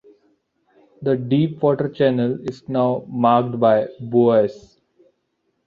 The 1.03 1.15
deep-water 1.15 1.87
channel 1.89 2.39
is 2.49 2.67
now 2.67 3.05
marked 3.07 3.59
by 3.59 3.85
buoys. 3.99 4.79